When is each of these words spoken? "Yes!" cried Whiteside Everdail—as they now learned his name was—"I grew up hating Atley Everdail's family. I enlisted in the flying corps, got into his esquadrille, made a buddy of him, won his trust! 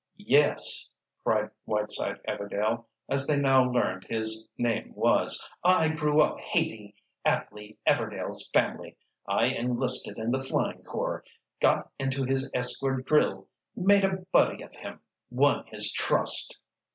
"Yes!" 0.17 0.95
cried 1.23 1.51
Whiteside 1.65 2.21
Everdail—as 2.27 3.27
they 3.27 3.37
now 3.39 3.69
learned 3.71 4.03
his 4.05 4.51
name 4.57 4.93
was—"I 4.95 5.89
grew 5.93 6.21
up 6.21 6.39
hating 6.39 6.95
Atley 7.23 7.77
Everdail's 7.87 8.49
family. 8.49 8.97
I 9.29 9.45
enlisted 9.49 10.17
in 10.17 10.31
the 10.31 10.39
flying 10.39 10.81
corps, 10.81 11.23
got 11.59 11.91
into 11.99 12.23
his 12.23 12.49
esquadrille, 12.51 13.45
made 13.75 14.03
a 14.03 14.25
buddy 14.31 14.63
of 14.63 14.73
him, 14.73 15.01
won 15.29 15.67
his 15.67 15.91
trust! 15.91 16.59